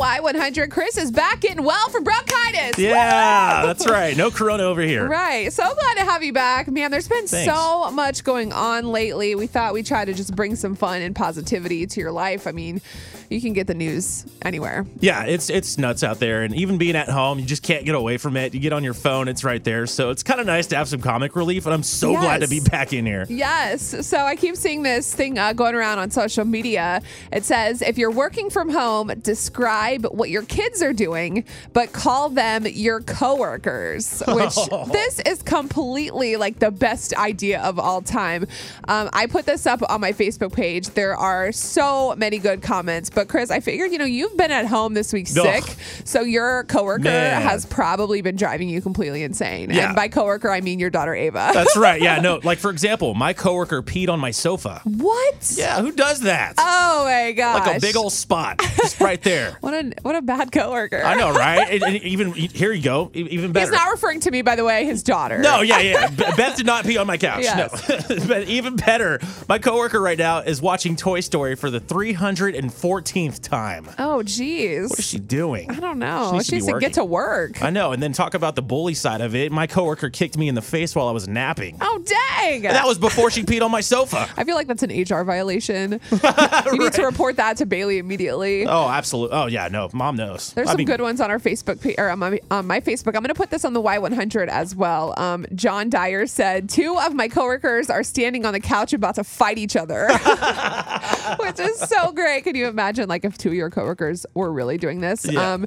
[0.00, 2.78] Y100 Chris is back getting well from bronchitis.
[2.78, 4.16] Yeah, that's right.
[4.16, 5.06] No corona over here.
[5.06, 5.52] Right.
[5.52, 6.68] So glad to have you back.
[6.68, 7.52] Man, there's been Thanks.
[7.52, 9.34] so much going on lately.
[9.34, 12.46] We thought we'd try to just bring some fun and positivity to your life.
[12.46, 12.80] I mean,
[13.28, 14.86] you can get the news anywhere.
[15.00, 17.94] Yeah, it's it's nuts out there, and even being at home, you just can't get
[17.94, 18.54] away from it.
[18.54, 19.86] You get on your phone, it's right there.
[19.86, 22.48] So it's kind of nice to have some comic relief, and I'm so glad to
[22.48, 23.26] be back in here.
[23.28, 24.06] Yes.
[24.06, 27.02] So I keep seeing this thing uh, going around on social media.
[27.30, 32.28] It says if you're working from home, describe what your kids are doing, but call
[32.28, 34.22] them your coworkers.
[34.26, 34.54] Which
[34.92, 38.46] this is completely like the best idea of all time.
[38.88, 40.88] Um, I put this up on my Facebook page.
[40.90, 43.10] There are so many good comments.
[43.10, 45.62] But Chris, I figured you know you've been at home this week Ugh.
[45.64, 47.42] sick, so your coworker Man.
[47.42, 49.70] has probably been driving you completely insane.
[49.70, 49.88] Yeah.
[49.88, 51.50] And by coworker, I mean your daughter Ava.
[51.52, 52.00] That's right.
[52.00, 52.40] Yeah, no.
[52.50, 54.80] Like for example, my coworker peed on my sofa.
[54.84, 55.54] what?
[55.56, 56.54] Yeah, who does that?
[56.58, 57.66] Oh my gosh!
[57.66, 59.56] like a big old spot, just right there.
[59.70, 61.02] What a what a bad coworker.
[61.02, 61.60] I know, right?
[61.70, 63.66] And- and even here you go, even better.
[63.66, 64.84] He's not referring to me, by the way.
[64.84, 65.38] His daughter.
[65.38, 66.08] No, yeah, yeah.
[66.10, 67.42] Beth did not pee on my couch.
[67.44, 67.88] Yes.
[67.88, 67.98] No.
[68.28, 73.88] but even better, my coworker right now is watching Toy Story for the 314th time.
[73.98, 74.90] Oh, geez.
[74.90, 75.70] What is she doing?
[75.70, 76.30] I don't know.
[76.30, 77.62] She needs She needs to get to work.
[77.62, 77.92] I know.
[77.92, 79.52] And then talk about the bully side of it.
[79.52, 81.76] My coworker kicked me in the face while I was napping.
[81.80, 82.66] oh, dang.
[82.66, 84.28] And that was before she peed on my sofa.
[84.36, 86.00] I feel like that's an HR violation.
[86.10, 88.66] you need to report that to Bailey immediately.
[88.66, 89.36] Oh, absolutely.
[89.36, 89.59] Oh, yeah.
[89.68, 90.52] No, mom knows.
[90.52, 92.80] There's I some mean, good ones on our Facebook page, or on my, on my
[92.80, 93.08] Facebook.
[93.08, 95.14] I'm going to put this on the Y100 as well.
[95.18, 99.24] Um, John Dyer said, Two of my coworkers are standing on the couch about to
[99.24, 100.06] fight each other,
[101.38, 102.44] which is so great.
[102.44, 105.24] Can you imagine, like, if two of your coworkers were really doing this?
[105.24, 105.52] Yeah.
[105.52, 105.66] Um,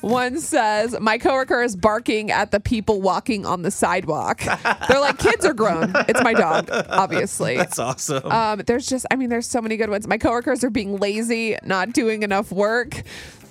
[0.00, 4.42] one says, My coworker is barking at the people walking on the sidewalk.
[4.88, 5.92] They're like, Kids are grown.
[6.08, 7.56] It's my dog, obviously.
[7.56, 8.24] That's awesome.
[8.30, 10.06] Um, there's just, I mean, there's so many good ones.
[10.06, 13.02] My coworkers are being lazy, not doing enough work.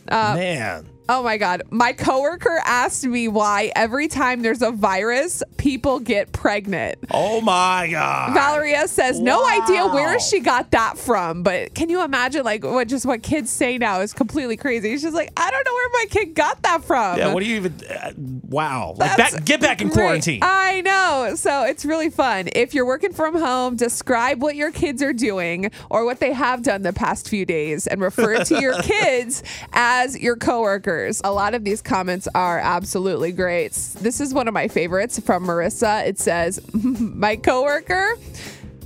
[0.09, 0.89] Uh, Man.
[1.11, 1.63] Oh my God.
[1.71, 6.99] My coworker asked me why every time there's a virus, people get pregnant.
[7.09, 8.35] Oh, my God.
[8.35, 12.87] Valeria says, no idea where she got that from, but can you imagine like what
[12.87, 14.95] just what kids say now is completely crazy.
[14.99, 17.17] She's like, I don't know where my kid got that from.
[17.17, 17.73] Yeah, what do you even.
[17.89, 18.11] Uh,
[18.47, 18.93] wow.
[18.95, 20.41] Like, back, get back in quarantine.
[20.43, 21.33] I know.
[21.35, 22.49] So it's really fun.
[22.53, 26.61] If you're working from home, describe what your kids are doing or what they have
[26.61, 29.41] done the past few days and refer to your kids
[29.73, 30.98] as your coworkers.
[31.23, 33.73] A lot of these comments are absolutely great.
[33.73, 36.05] This is one of my favorites from Marissa.
[36.07, 38.15] It says, My coworker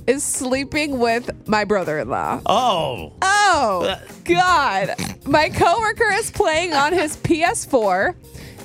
[0.06, 2.40] is sleeping with my brother in law.
[2.46, 3.12] oh.
[3.22, 4.94] Oh, uh, God.
[5.26, 8.14] My coworker is playing on his PS4,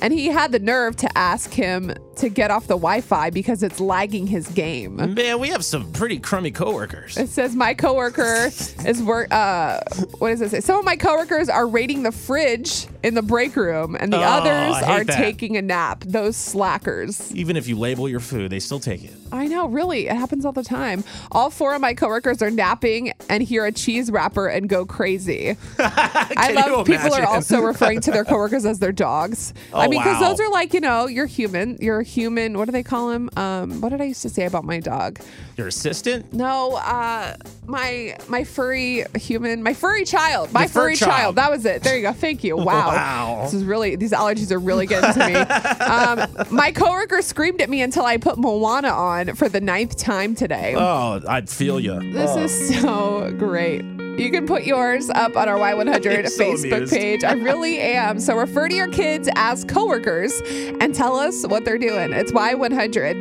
[0.02, 3.62] and he had the nerve to ask him to get off the Wi Fi because
[3.62, 4.96] it's lagging his game.
[5.14, 7.16] Man, we have some pretty crummy coworkers.
[7.16, 8.46] It says my coworker
[8.86, 9.28] is work.
[9.32, 9.80] Uh,
[10.18, 10.60] what does it say?
[10.60, 14.22] Some of my coworkers are raiding the fridge in the break room, and the Oh,
[14.22, 15.16] others are that.
[15.16, 16.04] taking a nap.
[16.06, 17.34] Those slackers.
[17.34, 19.12] Even if you label your food, they still take it.
[19.32, 20.06] I know, really.
[20.08, 21.04] It happens all the time.
[21.32, 25.56] All four of my coworkers are napping and hear a cheese wrapper and go crazy.
[25.78, 29.54] I love people are also referring to their coworkers as their dogs.
[29.74, 30.28] I Oh, mean, because wow.
[30.30, 31.78] those are like, you know, you're human.
[31.80, 32.58] You're human.
[32.58, 33.30] What do they call him?
[33.36, 35.20] Um, what did I used to say about my dog?
[35.56, 36.32] Your assistant?
[36.32, 41.10] No, uh, my my furry human, my furry child, my furry child.
[41.10, 41.36] child.
[41.36, 41.82] That was it.
[41.82, 42.12] There you go.
[42.12, 42.56] Thank you.
[42.56, 42.88] Wow.
[42.88, 43.40] Wow.
[43.44, 45.34] This is really these allergies are really getting to me.
[45.84, 50.34] um, my coworker screamed at me until I put Moana on for the ninth time
[50.34, 50.74] today.
[50.76, 51.98] Oh, I'd feel you.
[52.12, 53.99] This is so great.
[54.20, 56.92] You can put yours up on our Y100 so Facebook amused.
[56.92, 57.24] page.
[57.24, 58.20] I really am.
[58.20, 60.42] So refer to your kids as coworkers
[60.78, 62.12] and tell us what they're doing.
[62.12, 63.18] It's Y100.